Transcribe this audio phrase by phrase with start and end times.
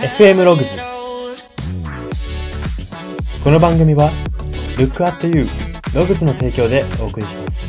[0.00, 0.78] FM ログズ
[3.44, 4.08] この番組は
[4.78, 5.46] Look at You
[5.94, 7.60] ログズの提供でお送りします。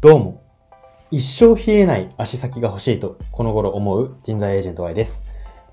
[0.00, 0.42] どうも。
[1.12, 5.22] 一生冷えない足先が欲しいとこの頃思う人材エージェント Y です。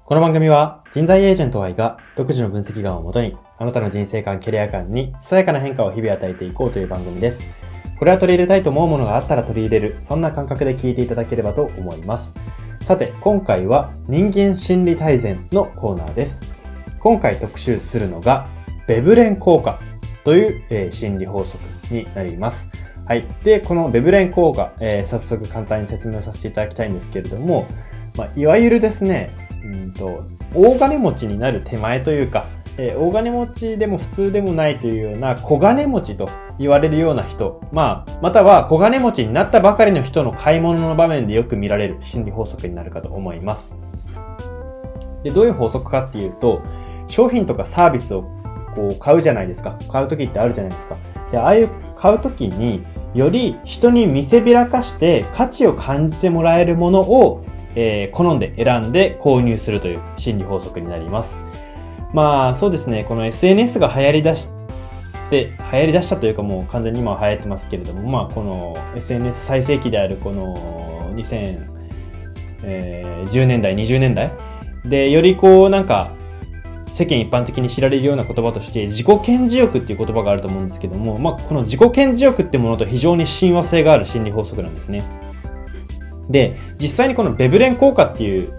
[0.09, 7.43] この番組は人材エージェント Y が独自の分析眼をもとにあなたの人生観、キャリア観にさやかな変化を日々与えていこうという番組です。
[7.99, 12.33] これは取り入れたいと思うものがあったら取り入れる、そんな感覚で聞いていただければと思います。
[12.81, 16.41] さて、今回は人間心理大全のコーナーです。
[16.99, 18.47] 今回特集するのが、
[18.87, 19.79] ベブレン効果
[20.23, 22.67] という、えー、心理法則になります。
[23.05, 23.27] はい。
[23.43, 27.67] で、このベブレン効果、えー、早速簡単に説明させていただきたいんですけれども、
[28.15, 32.45] まあ、いわゆるですね、うんと、大金持ちになる手前というか、
[32.77, 43.75] えー、大金持ちでも普通でもないというような小金持ちと言われるような人、まあ、または小金持ちになったばかりの人の買い物の場面でよく見られる心理法則になるかと思います。
[45.23, 46.61] で、どういう法則かっていうと、
[47.07, 48.23] 商品とかサービスを
[48.75, 49.77] こう買うじゃないですか。
[49.91, 50.97] 買う時ってあるじゃないですか。
[51.31, 57.43] で、ああいう買う時に、より人に見せびらかして価値を感じてもらえるものを、
[57.75, 61.37] えー、好んで選んで購入するという心理法則になります。
[62.13, 64.49] まあそうですね、この SNS が流行り出し
[65.29, 74.31] て、流行り出したというかもう完全に今は流行ってますけれども、まあこの SNS 最盛期であるこの2010年代、20年代
[74.85, 76.11] で、よりこうなんか
[76.91, 85.03] 世間一般的に知られるような言葉として自己顕示欲っていう言葉があると思うんですけども、まあこの自己顕示欲ってものと非常に親和性がある心理法則なんですね。
[86.29, 88.51] で、実際にこのベブレン効果っていう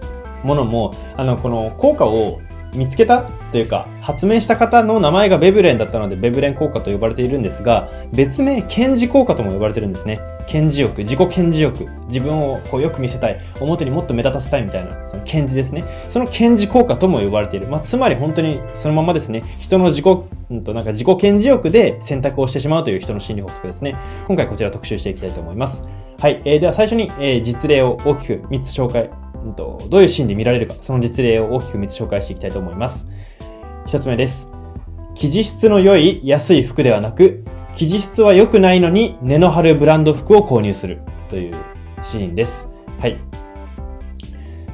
[0.43, 2.41] ものも、あの、この効果を
[2.73, 10.19] 見つけたというか、発明した方の名前がベブレンだったので、ベブレン効果と呼ばれているんですが、別名、検事効果とも呼ばれてるんですね。
[10.47, 15.83] 検事欲、自己検事欲、自分をこうよく見せたい、表にもっと目立たせたいみたいな、その検事ですね。
[16.09, 17.67] その検事効果とも呼ばれている。
[17.67, 20.05] まあ、つまり本当にそのままですね、人の自己、
[20.49, 23.95] うんとなんか自己検事欲で選択をしてしまうという人の心理法則ですね。
[24.27, 25.83] 今回こちら特集していきたいと思います。
[26.19, 26.41] はい。
[26.45, 29.09] えー、では最初に、えー、実例を大きく3つ紹介、
[29.43, 33.07] どういうシーンで見られるか、その実例を大きく3つ紹介していきたいと思います。
[33.87, 34.49] 1つ目です。
[35.15, 37.43] 生地質の良い安い服ではなく、
[37.75, 41.55] 生地質は良くないのに根の張るブランド服を購入するという
[42.01, 42.69] シーンです。
[42.99, 43.19] はい。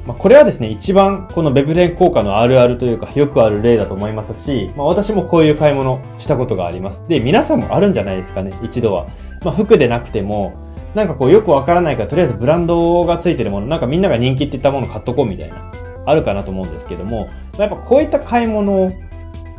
[0.06, 7.06] まあ、これはですね、一番このベブレン効果のあるあるというか、よくある例だと思いますし、まあ、私もこういう買い物したことがあります。
[7.10, 9.08] で、皆さんもあるんじゃないですかね、一度は。
[9.44, 10.54] まあ、服でなくても、
[10.96, 15.72] なんかこうよくわからないから、とりあえずブランドがついてるもの、なんかみんなが人気って言ったもの買っとこうみたいな、
[16.06, 18.92] あるかなと思うんですけども、やっぱこういった買い物を、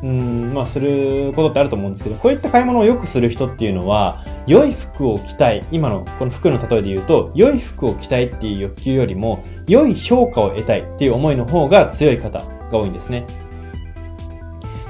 [0.02, 13.24] うん、まあすることってあると思うんですけど、こういった買い物をよくする人っていうのは、良い服を着たい、今のこの服の例えで言うと、良い服を着たいっていう欲求よりも、良い評価を得たいっていう思いの方が強い方が多いんですね。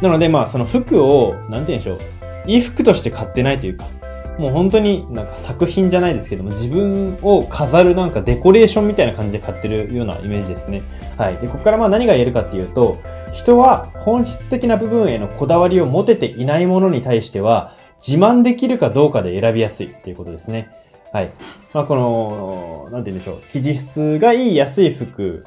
[0.01, 1.99] なのでまあその服を、なんて言うんでしょう、
[2.47, 3.87] いい服として買ってないというか、
[4.39, 10.83] もう本当になんか作品じゃないですけども、自分を飾るなんかデコレーションみたいな感じで買ってるようなイメージですね。
[11.17, 11.37] はい。
[11.39, 12.99] で、ここからまあ何が言えるかっていうと、
[13.33, 20.71] 人は本質的な部分へのこだわりを持てていないものに対しては、自慢できるかどうかで選びやすいっていうことですね。
[21.13, 21.31] はい。
[21.75, 23.43] まあ、この、なんて言うんでしょう。
[23.49, 25.45] 生地質がいい安い服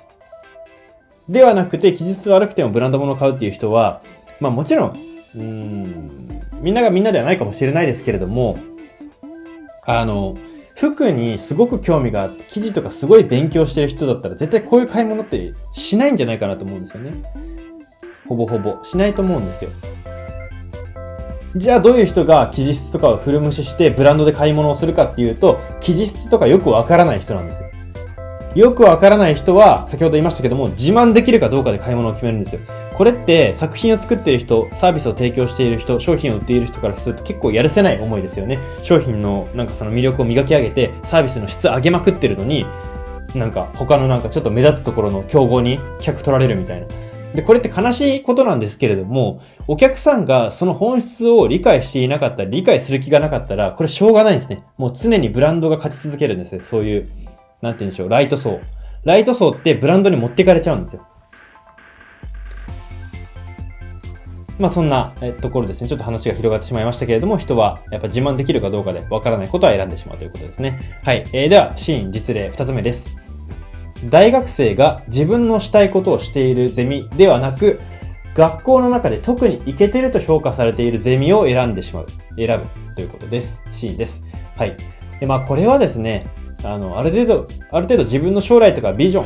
[1.29, 4.01] ではなくて、生地質悪くてもブランド物を買うっていう人は、
[4.41, 6.09] まあもちろん、うーん、
[6.61, 8.57] みんながみんなではないかもしれないですけれども、
[9.85, 10.35] あの、
[10.75, 17.13] 服にすごく興味があって、生地とかすごい勉強してる人だったら、絶対こういう買い物ってしないんじゃないかなと思うんですよね。
[18.27, 18.77] ほぼほぼ。
[18.83, 19.71] しないと思うんですよ。
[21.55, 27.69] じゃあどういう人が生地質とかを古虫してブランドで買い物をするかっていうと、生地質とかよくわからない人なんですよ。
[28.55, 32.61] よくわからない人は、先ほど言いましたけども、自慢できるかどうかで買い物を決めるんですよ。
[33.01, 38.59] これって作品を作っている人、サービスを提供している人、商品を売っている人からすると結構やるせない思いですよね。
[38.83, 42.63] 商品のなんかその魅力を磨き上げて、サービスの質上げまくってるのに、
[43.33, 46.85] なんか他のなんかちょっと目立つところの競合に客取られるみたいな。
[47.33, 54.63] で、これって悲しいことなんですけれども、お客さんがその本質を理解していなかったら、理解する気がなかったら、これしょうがないんですね。
[54.77, 56.61] もう常にブランドが勝ち続けるんですよ。
[56.61, 57.09] そういう、
[57.63, 58.59] なんて言うんでしょう、ライト層。
[59.05, 61.01] ライト層ってブランドに持っていかれちゃうんですよ。
[64.59, 65.87] まあそんな、ところですね。
[65.87, 70.99] ちょっと話が広がってしまいましたけれども、人はやっぱ自慢できるかどうかでわからないことは選んでしまうということですね。
[71.03, 71.25] はい。
[71.33, 73.15] えー、では、シーン実例2つ目です。
[74.09, 77.79] 大学生が自分のしたいことをしているゼミではなく、
[78.33, 82.07] 学校の中で特にイケてると評価されているゼミを選んでしまう。
[82.35, 83.61] 選ぶということです。
[83.71, 84.23] シーンです。
[84.55, 84.77] はい。
[85.19, 86.27] で、まあこれはですね、
[86.63, 89.25] あの、ある程度、ある程度自分の将来とかビジョン、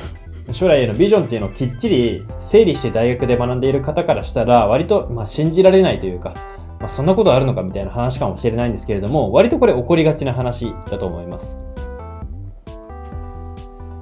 [0.52, 6.34] 将来へのビジョンっていうのをきっちり整理して大学で学んでいる方からしたら、割と、まあ信じられないというか、
[6.80, 11.58] まあそんなことあるのかみたいな話かもしれないんですけれども、割とこれ起こりがちな話だと思います。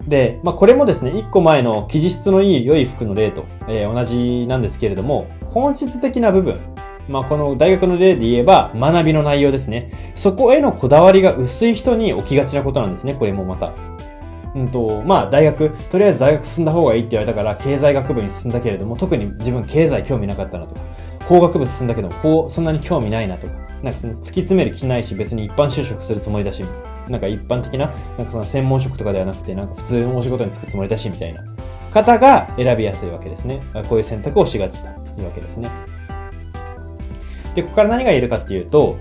[0.07, 6.59] で、まあ、これもですね、一個前の生地質のいい良い服の例と、えー、同じなんですけれども、本質的な部分、
[7.07, 9.91] まあ、この大学の例で言えば、学びの内容ですね。
[10.15, 13.73] そこへのこだわりが薄い人に起きがちなことなんですね、これもまた。
[14.55, 20.81] うんと、まあ、大学、とりあえず大学進んだ方がいいって言われたから、経済学部に進んだけれども、特に自分経済興味なかったなとか、
[21.27, 26.63] 法学部進んだけども、法、そんなに興味ないなとか、なんかその突き詰める気ないし、別に一般就職するつもりだし、
[27.09, 31.43] なんか一般的な、なんかその専門職とかではなくて、なんか普通のお仕事に就くつもりだし、みたいな
[31.91, 33.61] 方が選びやすいわけですね。
[33.89, 34.89] こういう選択をしがちと
[35.19, 35.69] いうわけですね。
[37.55, 38.97] で、ここから何が言えるかっていうと、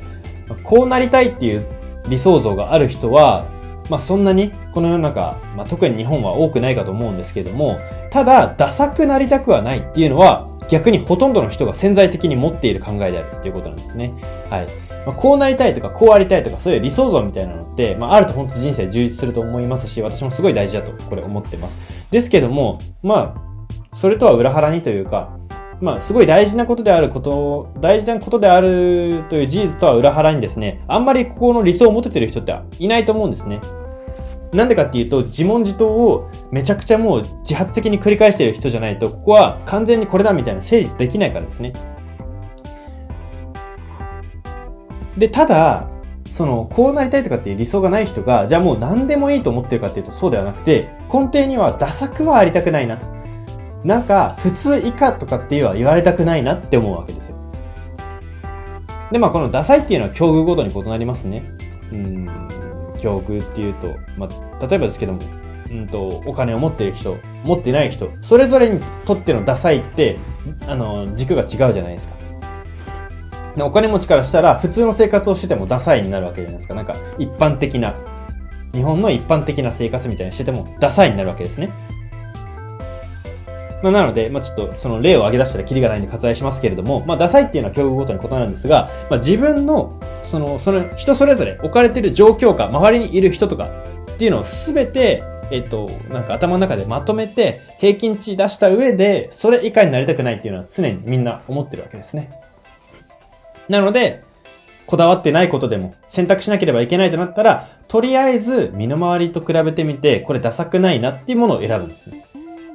[0.62, 1.66] こうなりたいっていう
[2.08, 3.46] 理想像がある人は、
[3.90, 7.78] まあそんなにこの世の中、まあ特に日本は多くないかと思うんですけども、
[8.10, 14.12] ただ、ダサくなりたくはないっていうのは、逆にほとんどの人が潜在的に持っている考えであるということなんですね。
[14.48, 14.66] はい。
[15.04, 21.78] まあ、こうなりたいとか、こうありたいとか、そういう理想像みたいなのって、まあ、あると本当人生充実すると思いますし、私もすごい大事だと、これ思ってます。
[22.10, 25.36] ですけども、まあ、それとは裏腹にというか、
[25.82, 33.60] まあ、すごい大事なことであること、大事なことであるという事実とは裏腹にですね、あんまりここの理想を持ててる人っていないと思うんですね。
[34.52, 41.72] なんでかっていうと、自問自答をめちゃくちゃもう自発的に繰り返してる人じゃないと、ここは完全にこれだみたいな整理できないからですね。
[45.18, 45.88] で、ただ、
[46.28, 53.21] その、こうなりたいとかっていう理想がない人が、じゃあもう何でもいいと思ってるかっていうとそうではなくて、根底にはダサくはありたくないなと。
[53.84, 57.36] なんか、普通以下とかっていうは言われたくないなって思うわけですよ。
[59.10, 61.42] で、まあこのダサいっていうのは境遇ごとに異なりますね。
[61.92, 62.26] うん、
[63.00, 65.20] 境遇っていうと、まあ、例えばですけども、
[65.70, 70.18] うんと、お金を持ってる人、持ってない人、それぞれにとってのダサいって、
[70.66, 72.14] あの、軸が違うじゃないですか。
[73.60, 76.74] お金持ちからしたら、普通の生活をしててもダサいになるわけじゃないですか。
[76.74, 77.94] なんか、一般的な、
[78.72, 81.70] 日本の一般的な生活みたいにしててもダサいになるわけですね。
[83.82, 93.68] まあ、なので、まあ、ちょっとその例を挙げ出したらキリがないんで割愛しますけれども、まあ、ダサいっていうのは境遇ごとに異なるんですが、まあ、自分の、その、その人それぞれ置かれてる状況か、周りにいる人とか
[94.12, 102.30] っていうのをすべて、えっと、なんか頭の中でまとめて平均値出した上で、それ以下になりたくないっていうのは常にみんな思ってるわけですね。
[103.68, 104.22] なので、
[104.86, 112.24] こだわってないことでも選択しなければいけないとなったら、とりあえず身の回りと比べてみて、これダサくないなっていうものを選ぶんですね。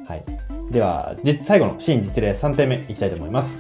[0.08, 0.24] はい。
[0.72, 3.58] では、最後のシーン実例3点目いきたいと思います。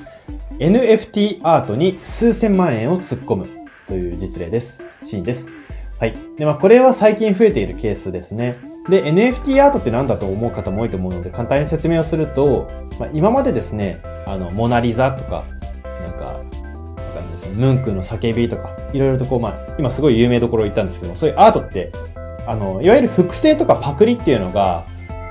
[0.60, 3.48] NFT アートに数千万円を突っ込む
[3.88, 4.84] という実例です。
[5.04, 5.48] シーンです。
[6.00, 6.14] はい。
[6.38, 8.58] で、まあ、これは最近増えているケースですね。
[8.90, 12.70] で、NFT アートって何だと思う方も多いと思うので、簡単に説明をすると、
[13.00, 15.46] まあ、今までですね、あの、モナリザとか、
[16.06, 16.42] なんか、わか
[17.32, 21.92] ですね、ムンクの叫びとか、いろいろとこう、まあ、今すごい有名どころ言ったんですけども、そういうアートって、
[22.46, 24.86] あの、いわゆる複製とかパクリっていうのが、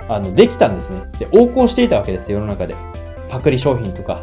[0.09, 1.01] あの、できたんですね。
[1.19, 2.75] で、横行していたわけです、世の中で。
[3.29, 4.21] パクリ商品とか、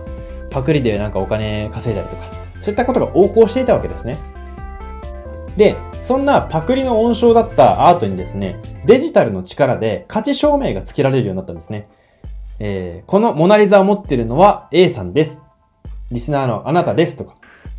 [0.50, 2.24] パクリでなんかお金稼いだりとか、
[2.62, 4.18] そういったことが横行していたわけですね。
[5.58, 11.88] で、そんなパクリの温床だったアートにですね、デジタルの力で価値証明が付けられるようになったんですね。
[12.60, 15.42] えー、このモナリザを持ってるのは A さんです。
[16.12, 17.36] リスナーのあなたですとか。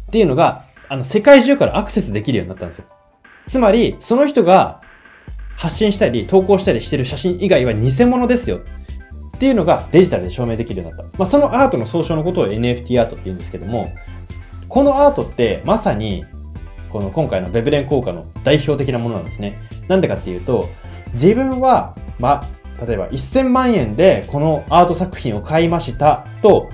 [0.08, 2.84] っていうのが、あの、世界中からアクセスできるようになったんですよ。
[3.46, 4.80] つまり、その人が
[5.56, 8.61] 発信したり投稿したりしてる写真以外は偽物ですよ。
[9.37, 11.18] っていうのがデジタルで証明できるようになった。
[11.18, 13.92] まあ、そのアートの総称のことを NFT アートって言うんですけども、
[14.68, 16.25] このアートってまさに、
[16.90, 19.58] この今回のベブレン効果の代表的なものなんですね。
[19.88, 20.68] なんでかっていうと、
[21.14, 22.44] 自分は、ま
[22.80, 26.68] あ、例えば1000万円でこのアート作品を買いましたと、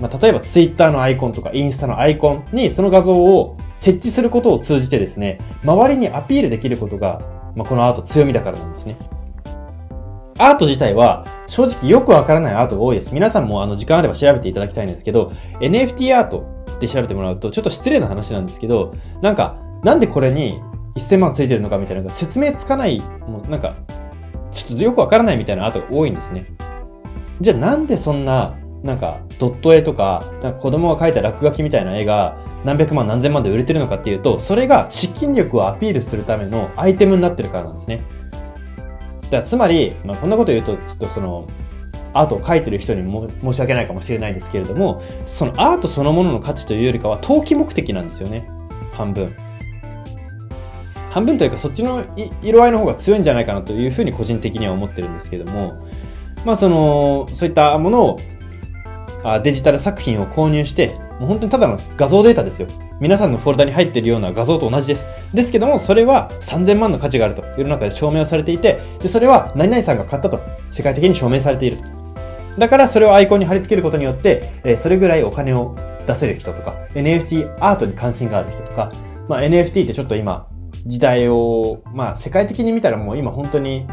[0.00, 7.20] まあ、例えば Twitter のアイコンとかインスタのアイコンにその画像を設置することを通じてですね、周りにアピールできることが
[7.56, 8.96] まあ、このアート強みだからなんですね。
[10.38, 13.14] アート自体は正直よくわからないアートが多いです。
[13.14, 16.44] 皆さんもあの時間あれば調べていただきたいんですけど、NFT アート
[16.74, 20.60] って調べてもらうとちょっと失礼な話なんですけど、なんか、なんでこれに
[20.96, 23.76] 1000万ついてるのかみたいなのが説明つかない、もうなんか、
[24.50, 26.46] ちょっとよくわからないみたいなアートが多いんですね。
[27.40, 38.04] じゃあなんでそんな、なんか、ドット絵とか、なんか子供が描いた落書きみたいな絵が、何百万何千万で売れてるのかっていうと、それが資金力をアピールするためのアイテムになってるからなんですね。
[39.22, 41.48] だからつまり、まあ、こんなこと言うと、ちょっとその、
[42.12, 48.46] アートを描いてる人にも申し訳ないかもしれないですけれども、そのアートそのものの価値というよりかは、投機目的なんですよね。
[48.92, 49.34] 半分。
[51.10, 52.04] 半分というか、そっちの
[52.42, 55.72] 色合いの方が強いんじゃないかなというふうに個人的には思ってるんですけども、
[56.44, 58.20] まあその、そういったものを、
[59.42, 60.88] デジタル作品を購入して、
[61.18, 62.68] もう本当にただの画像データですよ。
[63.00, 65.06] 皆さんのフォルダに入っているような画像と同じです。
[65.32, 70.40] ですけども、それは3000万の価値があると世の中で証明をされていて、で、それは何々さんが買ったと
[70.70, 71.78] 世界的に証明されている。
[72.58, 75.74] だからそれをアイコンに貼り付けることによって、えそれぐらいお金を
[76.06, 78.92] 出せる人とか、NFT アートに関心がある人とか、
[79.28, 80.46] まあ、NFT ってちょっと今、
[80.86, 83.86] 時代を、まあ世界的に見たらもう今本当に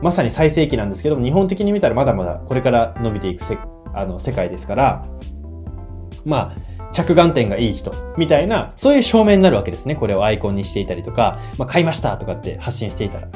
[0.00, 3.44] まさに最盛期なんですけども、日本的に見たらまだまだこれから伸びていく
[3.94, 5.06] あの世界ですから、
[6.24, 9.94] まあ、着眼点がいい人、みたいな、そういう証明になるわけですね。
[9.94, 13.28] これをアイコンにしていたりとか、まあ、買いましたとかって発信していたら。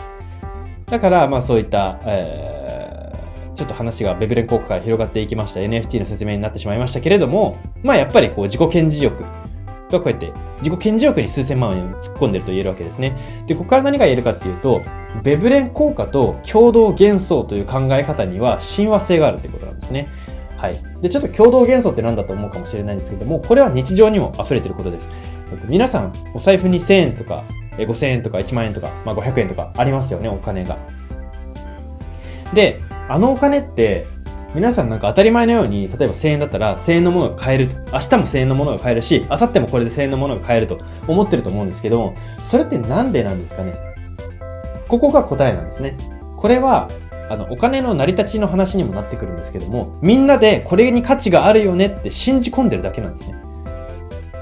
[0.86, 9.24] だから、まあそういった、えー、ちょっと話がベブレン効果から広がっていきました NFT の説明になってしまいましたけれども、まあやっぱりこう自己顕示欲
[9.90, 13.16] がこうやって自己顕示欲に数千万円突っ込んでると言えるわけですね。
[13.46, 14.82] で、ここから何が言えるかっていうと、
[15.22, 20.08] ベブレン効果と共同幻想という考え方には親和性があるということなんですね。
[20.56, 20.78] はい。
[21.00, 25.08] で、ちょっと共同幻想って何だと思うかもしれないんですけども、これは日常にも溢れてることです。
[25.68, 27.44] 皆さん、お財布に1000円とか、
[27.76, 30.78] 5000円とか1万円とか、まあ、500円とかありますよね、お金が。
[32.54, 34.06] で、あのお金って、
[34.54, 37.74] 皆さんなんか当たり前のように、例えば1000円だったら1000円のものが買えると。
[37.92, 43.74] 明日も1000円のものが買えるし、明後日もこれで1000円のものが買えると思ってると思うんですけども、それってなんでなんですかね？
[44.86, 45.96] ここが答えなんですね。
[46.36, 46.88] これは、
[47.28, 53.34] あの、お金の成り立ちの話にもなってくるんですけども、みんなでこれに価値があるよねって信じ込んでるだけなんですね。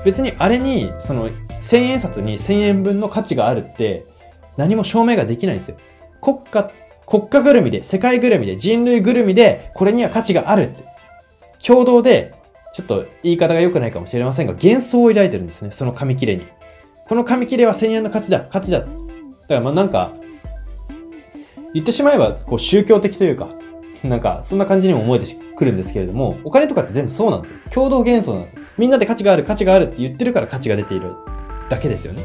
[0.04, 4.04] 別にあれに、その、1000円札に1000円分の価値があるって、
[4.56, 5.76] 何も証明ができないんですよ。
[6.20, 6.70] 国家
[7.06, 10.84] 国家ぐるみで、世界ぐるみで、人類ぐるみで、これには価値があるって。
[11.64, 12.32] 共同で、
[12.74, 15.70] ちょっと言い方が良くないかもしれませんが、幻想を抱いてるんですね。
[15.70, 16.46] その紙切れに。
[17.06, 18.80] この紙切れは1000円の価値だ、価値だ。
[18.80, 18.90] だか
[19.48, 20.12] らまあなんか、
[21.74, 23.48] 言ってしまえば、こう宗教的というか、
[24.04, 25.26] なんか、そんな感じにも思えて
[25.56, 27.56] くるんですけれども、お金とかって全部そうなんですよ。
[27.70, 28.62] 共同幻想なんですよ。
[28.76, 31.12] みんなで価値がある、価値があるって言ってるから価値が出ている
[31.68, 32.22] だけですよね。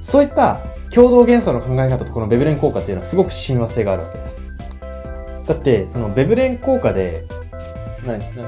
[0.00, 4.38] そういった共同幻想の考え方とこのベブレン効果っていうのはすごく親和性があるわけです。
[5.48, 7.24] だって、そのベブレン効果で、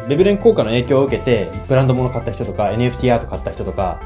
[0.08, 4.00] ベブレン効果の影響を受けて、ブランド物買った人とか、NFT アート買った人とか、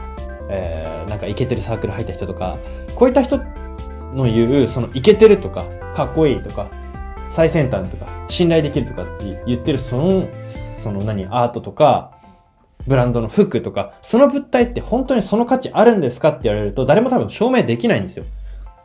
[0.50, 2.58] えー、なんかイケてるサークル入った人とか、
[2.94, 3.38] こういった人
[4.14, 5.64] の言う、そのイケてるとか、
[5.94, 6.68] かっこいいとか、
[7.30, 12.12] 最先端とか、信頼できるとかって言ってるその、その何、アートとか、
[12.86, 18.24] ブランドの服とか、その物体って本当にその価値あるんですかって言われると、誰も多分証明できないんですよ。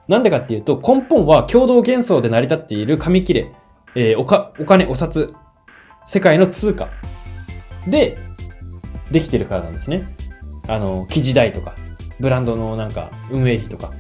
[0.08, 3.52] なんでかっていうと、根本は共同幻想で成り立っている紙切れ、
[3.96, 5.34] えー、おか、お金、お札、
[6.06, 6.90] 世界の通貨
[7.88, 8.18] で、
[9.12, 10.04] できてるからなんですね。
[10.68, 11.76] あの、記事代とか、
[12.20, 13.92] ブランドのなんか、運営費とか。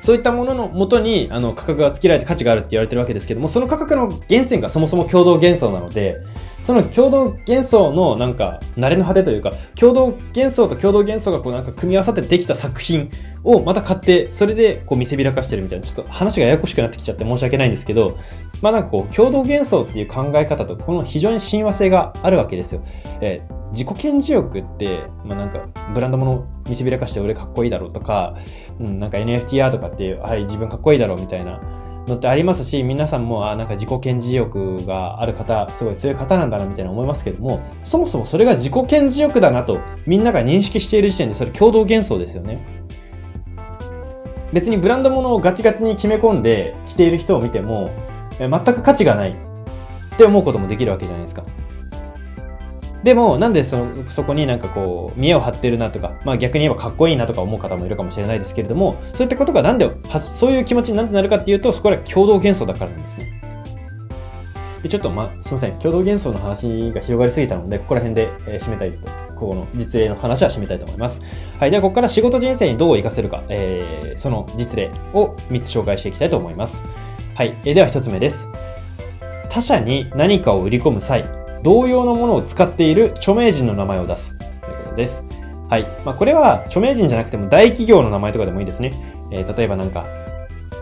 [0.00, 6.18] そういったもののもとに、あの、価格が付けられて価値があるって言われてるわけですけども、その価格の源泉がそもそも共同幻想なので、
[6.62, 13.10] その共同幻想のなんか、慣れの果てというか、共同幻想と共同幻想がこうなんか組み合わさってできた作品
[13.44, 18.16] をまた買って、それでこう見せびらかしてるみたいな、ちょっと話がややこしくなってきちゃって申し訳ないんですけど、
[18.60, 22.84] まあなんかこう、共同幻想っていう考え方と、この非常に親和性があるわけですよ。
[23.20, 28.36] えー、自己顕示欲って、まあなんか、ブランド物見せびらかして俺かっこいいだろうとか、
[28.78, 31.60] うん、なんか NFTR とかって、はい、自分かっこいいだろうみたいな、
[32.06, 42.64] のってありますし、皆さんも、あ、なんか自己顕示欲がある方、すごい強い方なんだな、みたいな思いますけども、そもそもそれが自己顕示欲だなと、みんなが認識している時点で、それ共同幻想ですよね。
[44.52, 47.90] 別にブランド物をガチガチに決め込んで着ている人を見ても、
[48.38, 49.34] 全く価値がないっ
[50.18, 51.44] て思うこともできるわけじゃないですか。
[53.02, 59.90] でも、なんでその、そこになんかこう、見栄を張ってるなとか、まあ逆に言えばかっこいいなとか思う方もいるかもしれないですけれども、そういったことがなんで、
[60.20, 63.42] そういう気持ちになんでなるかっていうと、そこは共同幻想だからなんですね。
[64.82, 65.78] で、ちょっとまあ、すいません。
[65.78, 68.98] 共同幻想の話が広がりすぎたので、ここら辺で、えー、締めたいと、
[69.36, 71.22] ここの実例の話は締めたいと思います。
[71.58, 71.70] はい。
[71.70, 76.82] では、ここから仕事人生にどう活かせるか、えー、その実例を3つ紹介していきたいと思います。
[77.34, 77.56] はい。
[77.64, 78.48] えー、では1つ目です。
[79.48, 81.24] 他者に何かを売り込む際、
[81.62, 85.24] 同様のものを使っている著名人の名前を出すということです。
[85.68, 85.86] はい。
[86.04, 88.92] まあ、これは著名人じゃなくても大企業の名前とかでもいいですね。
[89.30, 90.04] えー、例えばなんか、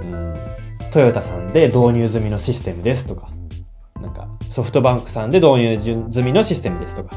[0.03, 0.35] うん、
[0.91, 3.29] トヨタさんで導入済みのシステムですとか、
[4.01, 7.15] なんかソフトバンクさんで導入済みのシステムですとか、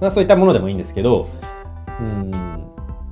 [0.00, 1.28] まあ、そういったものでもいいんですけど、
[2.00, 2.30] うん、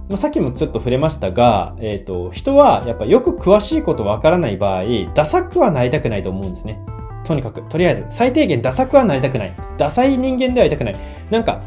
[0.08, 6.80] まあ、さっきもちょっと触れましたが、えっ、ー、と、人はやっぱよく詳しいことわからない場合、ダサくはなりたくないと思うんですね。
[7.28, 9.54] とにかく、とりあえず、最低限ダサくはなりたくない。
[9.76, 10.96] ダサい人間ではいたくない。
[11.30, 11.60] なんか、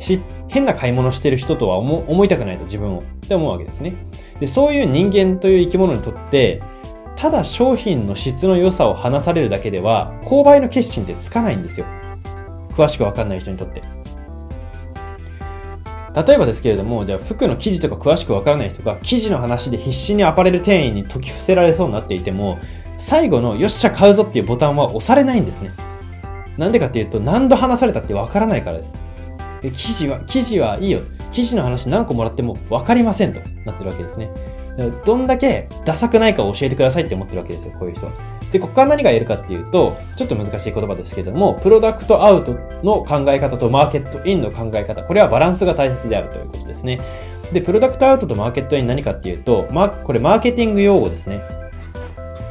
[0.00, 3.94] し、変な買い物してる人とは思思いたくないと自分をって思うわけですね。
[4.40, 6.60] で、そういう人間という生き物にとって、
[7.14, 11.86] ただ商品の質の良さを話されるだけでは、購買の決心ってつかないんですよ。
[12.70, 13.82] 詳しくわかんない人にとって。
[16.26, 22.58] 例えばですけれども、じゃあ服の生地とか詳しくわからない人が、生地の話で必死にアパレル店員に解き伏せられそうになっていても、
[22.98, 25.70] 最後のよっしゃ買うぞっていうボタンは押されないんですね。
[26.56, 28.92] なんでかっていうと、何度話されたってわからないからです。
[29.62, 31.00] で生地は、生地はいいよ。
[31.30, 34.30] 生地の話何個もらっても分かりませんとなってるわけですね。
[35.04, 38.12] どんだけダサくないかを教えてくださいって思ってるわけですよ、こういう人は。
[38.52, 47.00] で、ここから何が言えるかっていうと、ちょっと難しい言葉ですけども、プロダクトアウトの考え方とマーケットインの考え方、これはバランスが大切であるということですね。
[47.52, 51.40] で、プロダクトアウトとマーケットイン何かっていうと、ま、これマーケティング用語ですね。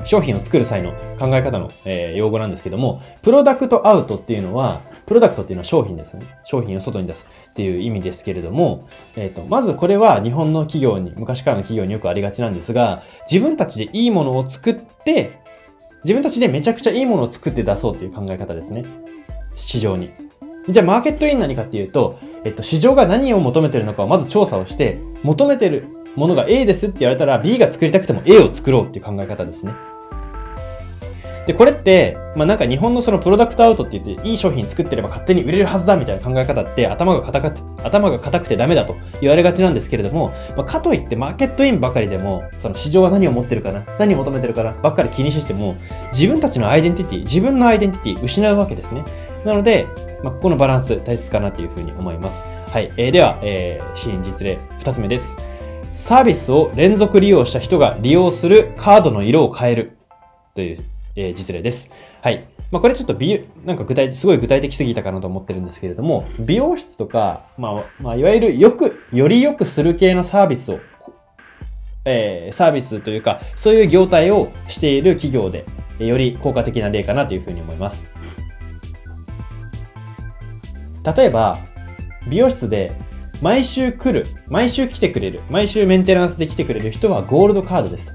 [0.05, 6.39] 商品を作る際の考え方の、えー、用語なんですけども、プロダクトアウトっていうのは、プロダクトっていうのは商品ですね。
[6.43, 15.39] 商品を外に出すっていう意味ですけれども、えっ、ー、と、まずこれは日本の企業に、昔からの企業によくありがちなんですが、自分たちでいいものを作って、
[16.03, 18.85] 自分たちでめちゃくちゃいいものを作って出そうっていう考え方ですね。
[19.55, 20.11] 市場に。
[20.69, 29.73] じゃあマーケットイン何かっていうと、えっと、市場が何を求めてるのかをまず調査をして、求めてるものが A ですって言われたら B が作りたくても A を作ろうっていう考え方ですね。
[31.45, 45.75] で、これって、まあ、なんか日本のそのプロダクトアウトって言って、いい商品作ってれば勝手に売れるはずだみたいな考え方って頭が硬くて、頭が硬くてダメだと言われがちなんですけれども、まあ、かといってマーケットインばかりでも、その市場は何を持ってるかな、何を求めてるかな、ばっかり気にしても、
[46.11, 49.03] 自分たちのアイデンティティ、自分のアイデンティティ失うわけですね。
[49.45, 49.85] なので、
[50.23, 52.43] まあ、ここのバランス大切かなというふうに思います。
[52.71, 52.91] はい。
[52.97, 55.37] えー、では、えー、シーン実例二つ目です。
[55.93, 59.97] サービスを連続利用した人が利用するカードの色を変える
[60.55, 60.83] という
[61.15, 61.89] えー、実例です。
[62.21, 62.47] はい。
[62.71, 70.79] まあ、これちょっと美、なんか具体、すごい具体的すぎたかなと思ってるんですけれども、美容室とか、まあ、まあ、いわゆるよく、より良くする系のサービスを、
[72.05, 75.65] えー、サービスというか、そういう業態をしている企業で、
[75.99, 78.11] より効果的な例かなというふうに思います。
[81.15, 81.59] 例えば、
[82.27, 82.91] 美容室で
[83.41, 88.11] 毎週来る、毎週来てくれる、毎週メンテナンスで来てくれる人はゴールドカードです。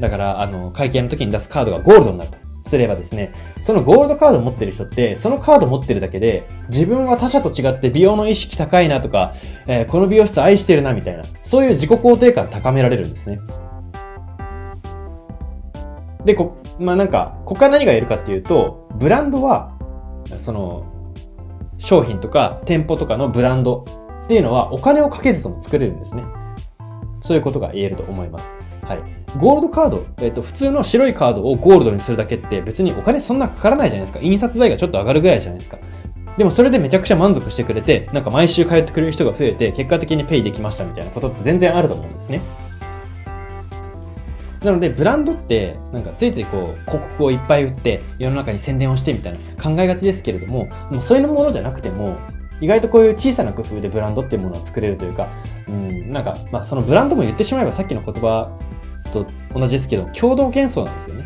[0.00, 2.38] だから、あの、会計の時に出すカードがゴールドになると。
[2.66, 9.34] すればですね、そのゴールドカード持ってる人って、そのカード持ってるだけで、自分は他者と違って美容の意識高いなとか、
[9.66, 13.40] えー、この美容室愛してるなみたいな、そういう自己肯定感高められるんですね。
[16.24, 19.72] で、こ、まあ、なんか、ここから何が言えるかっていうと、ブランドは、
[20.38, 20.84] その、
[21.78, 23.84] 商品とか店舗とかのブランド
[24.24, 26.22] っていうのはお金をかけずとも作れるんですね。
[27.20, 28.52] そういうことが言えると思います。
[28.90, 29.02] はい。
[29.38, 34.18] ゴールドカード、えっ、ー、と、普通の白いカードをゴールドにするだけって別にお金そんなかからないじゃないですか。
[34.18, 35.78] 印刷代がちょっと上がるぐらいじゃないですか。
[36.36, 42.40] でもそれでめちゃくちゃ満足してくれて、なんか毎週通ってくれる人が増えて、結果的にペイできましたみたいなことって全然あると思うんですね。
[44.64, 52.16] なので、ブランドって、なんかついついこう、広告をいっぱい売って、世の中に宣伝をしてみたいな考えがちですけれども、もうそういうものじゃなくても、
[52.60, 55.28] 意外とこういう小さな工夫でブランドっていうものを作れるというか、
[55.68, 58.50] うん、なんか、まあそのブランドも言ってしまえばさっきの言葉
[59.54, 61.24] 同じですけど、共同幻想なんですよね。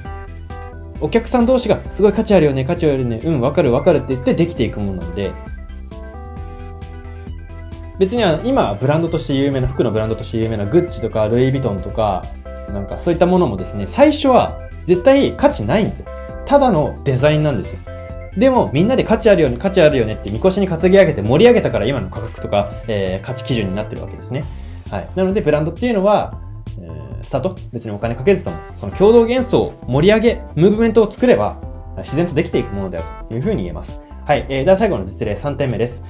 [1.01, 5.33] お客さん同士がすごい価値あるよね、価値あるよね、うん、わかるわかるって言ってできていくものなんで、
[7.99, 12.25] 別には今ブランドとして有名な、服のブランドとして有名なグッチとかルイ・ヴィトンとか、
[12.73, 16.07] なんかそういったものもですね、最初は絶対価値ないんですよ。
[16.47, 17.79] ただのデザインなんですよ。
[18.37, 24.45] でもみんなで価値あるよね、価値あるよねってみこしに担ぎ上げて盛り上げたから今の価格とか、えー、価値基準になってるわけですね。
[24.91, 25.09] はい。
[25.15, 26.41] なのでブランドっていうのは、
[27.25, 31.61] スタート、別にお金かけずとも、その共同幻想を盛り上げ、ムーブメントを作れば、
[31.99, 34.01] 自然とできていくものであるというふうに言えます。
[34.25, 34.47] はい。
[34.49, 36.05] えー、では最後の実例3点目です。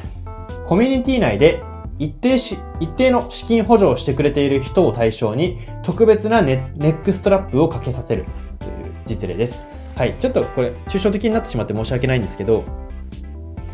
[0.66, 1.62] コミュニティ内で
[1.98, 8.24] 一定し、一定の資金補助をしてくれている人を対象に、特別なネネックストラップをかけさせる
[8.59, 8.72] という
[9.07, 9.62] 実例です。
[9.94, 10.16] はい。
[10.18, 12.64] ちょっとこれ、抽象的になってしまって申し訳ないんですけど、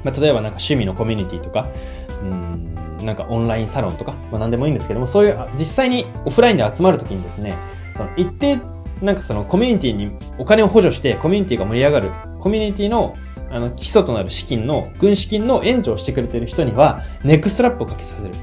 [0.05, 1.69] まあ、例えばなんか趣味のコミュニティとか、
[2.23, 2.70] うん
[3.05, 7.57] なんかオンラインサロンとか、まあ何でもいいんですけども、そういう、実際にオフラインで集まるときにですね、
[7.97, 8.59] その一定、
[9.03, 13.17] なんかそのコミュニティにお金を補助して、コミュニティが盛り上がる、コミュニティの
[13.53, 18.35] あの基礎となる資金の、軍資金の援助をしてくれてる人には、ネックストラップをかけさせる。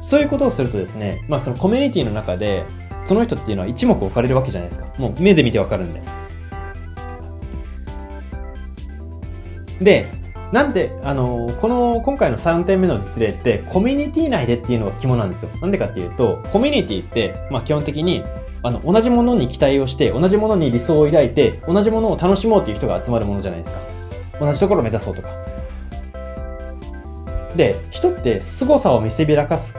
[0.00, 2.64] そういうことをするとですね、まあそのコミュニティの中で、
[3.06, 4.86] その人っていうのは一目置かれるわけじゃないですか。
[4.98, 6.02] もう目で見てわかるんで。
[9.80, 10.06] で、
[10.52, 15.50] なんで、あのこの、今回の3点目の実例って、コミュニティ内でっていうのが肝なんですよ。
[15.62, 18.22] なんでかっていうと、コミュニティって、まあ基本的に、
[18.62, 23.80] あの、同じものに期待をして、同じものに理想を抱いて、同じものを楽しもうっていう人が集まるものじゃないですか。
[24.40, 25.30] 同じところを目指そうとか。
[27.56, 29.74] で、人って凄さを見せびらかす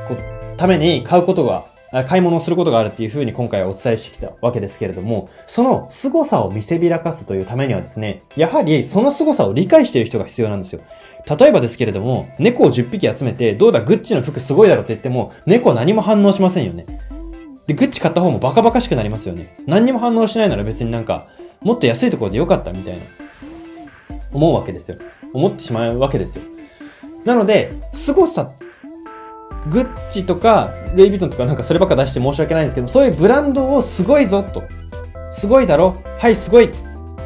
[0.57, 1.65] ために買うことが、
[2.07, 10.81] 買い物をすることがあるっていうふうに今回はお伝えしてきたわけですけれども、その凄さを見せびらかすというためにはですね、やはりその凄さを理解している人が必要なんですよ。
[11.39, 16.85] 例えばですけれども、猫を10匹集めて、どうだ、グッチの服すごいだろって言っても、猫は何も反応しませんよね。
[17.67, 19.55] で、グッチ買った方もバカバカしくなりますよね。
[19.65, 21.27] 何にも反応しないなら別になんか、
[21.61, 23.01] もっと安いところでよかったみたいな、
[24.33, 24.97] 思うわけですよ。
[25.31, 26.43] 思ってしまうわけですよ。
[27.23, 28.51] なので、凄さ、
[29.69, 34.63] グッチとか、レイ・ヴィトンとかなんかそればっか出して申し訳ないんですけど、そういうブランドをすごいぞと。
[35.31, 35.95] すごいだろ？
[36.19, 36.69] はい、すごいっ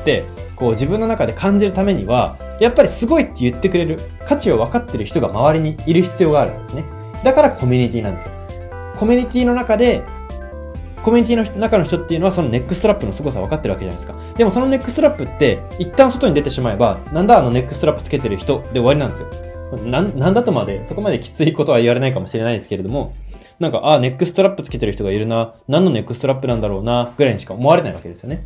[0.06, 0.24] て、
[0.56, 6.84] こう自分の中で感じるためには、やっぱりすごいって言ってくれる、価値を分かってる人が周りにいる必要があるんですね。
[7.24, 8.32] だからコミュニティなんですよ。
[8.98, 10.04] コミュニティの中で、
[11.04, 14.20] コミュニティの中の人っていうのはそのネックストラップの凄さ分かってるわけじゃないですか。
[14.36, 19.28] でもそのネックストラップって、一旦外に出てしまえば、なんだあのネックストラップつけてる人で終わりなんですよ。
[19.84, 23.14] な、なんだとまで、そこまできついことは言われないかもしれないですけれども、
[23.60, 28.46] なんか、ああ、ネックストラップつけてる人がいるな、何のネックストラップなんだろうな、ぐらいにしか思われないわけですよね。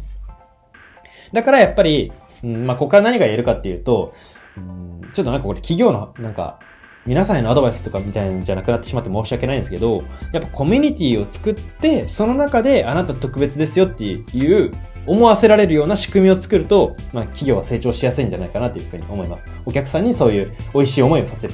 [1.33, 2.11] だからやっぱり、
[2.43, 4.13] うんまあ、ここから何が言えるかっていうと、
[4.57, 6.59] うんちょっとなんかこれ企業の、なんか、
[7.05, 10.03] 皆さんへのアドバイスとかみたいなんじゃなくなってしまって申し訳ないんですけど、
[10.33, 14.71] やっぱコミュニティを作って、その中であなた特別ですよっていう、
[15.07, 19.45] 思わせられるような仕組みを作ると、まあ、企業は成長しやすいんじゃないかなというふうに思います。
[19.65, 21.53] お客さんにそういう美味しい思いをさせる。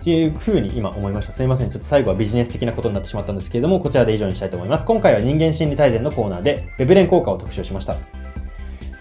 [0.00, 1.32] っていうふうに今思いました。
[1.32, 1.68] すいません。
[1.68, 4.86] ちょっと最後はビジネス的なことになってしまったんですけれども、こちらで以上にしたいと思います。
[4.86, 7.96] 今回は人間心理大全のコーナーで、ウェブ連効果を特集しました。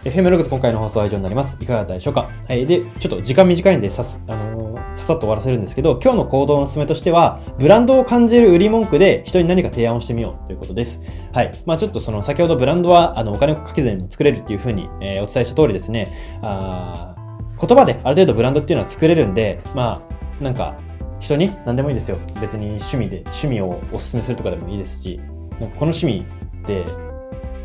[0.03, 1.57] FM ログズ今回の放送は以上になります。
[1.61, 2.29] いかがだったでしょうか？
[2.47, 2.65] はい。
[2.65, 4.58] で、ちょっと時間短いんでさす、あのー
[5.09, 11.01] さっと終わらせるんですけど、今日の行動の勧めとしては、ブランドを感じる売り文句で人に何か提案をしてみようということです。
[11.33, 11.63] はい。
[11.65, 17.15] まあちょっとその、先ほどブランドは、あの、お金をかけずにも作れるっていうふうに、えーお伝えした通りですね、あ
[17.59, 20.07] 言葉である程度ブランドっていうのは作れるんで、ま
[20.39, 20.77] あ、なんか、
[21.19, 22.19] 人に何でもいいですよ。
[22.39, 25.19] 別に趣味で、趣味をお勧めするとかでもいいですし、
[25.57, 26.25] この趣味
[26.61, 26.85] って、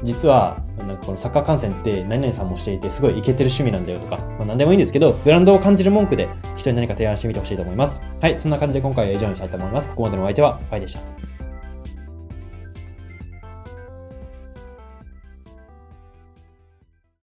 [0.04, 8.00] 実は、なんかこのサッカー観戦って何々さんもしていて、すごいイケてる趣味なんだよとか、まあ何でもいいんですけど、ブランドを感じる文句で人に何か提案してみてほしいと思います。
[8.20, 9.88] はい、そんな感じで今回は以上にしたいと思います。
[9.88, 11.33] ここまでのお相手は、パイでした。